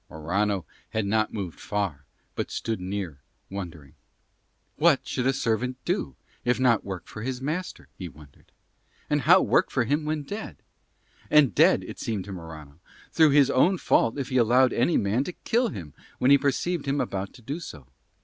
Morano 0.09 0.65
had 0.89 1.05
not 1.05 1.31
moved 1.31 1.59
far, 1.59 2.05
but 2.33 2.49
stood 2.49 2.81
near, 2.81 3.19
wondering. 3.51 3.93
"What 4.77 5.05
should 5.07 5.27
a 5.27 5.31
servant 5.31 5.77
do 5.85 6.15
if 6.43 6.59
not 6.59 6.83
work 6.83 7.05
for 7.07 7.21
his 7.21 7.39
master?" 7.39 7.87
he 7.99 8.09
wondered. 8.09 8.51
And 9.11 9.21
how 9.21 9.43
work 9.43 9.69
for 9.69 9.83
him 9.83 10.03
when 10.05 10.23
dead? 10.23 10.63
And 11.29 11.53
dead, 11.53 11.83
as 11.83 11.89
it 11.91 11.99
seemed 11.99 12.25
to 12.25 12.31
Morano, 12.31 12.79
through 13.11 13.29
his 13.29 13.51
own 13.51 13.77
fault 13.77 14.17
if 14.17 14.29
he 14.29 14.37
allowed 14.37 14.73
any 14.73 14.97
man 14.97 15.23
to 15.25 15.33
kill 15.43 15.67
him 15.67 15.93
when 16.17 16.31
he 16.31 16.37
perceived 16.39 16.87
him 16.87 16.99
about 16.99 17.31
to 17.33 17.43
do 17.43 17.59
so. 17.59 17.85